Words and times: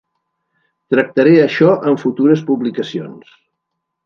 Tractaré 0.93 1.35
això 1.41 1.75
en 1.93 1.99
futures 2.05 2.43
publicacions! 2.51 3.31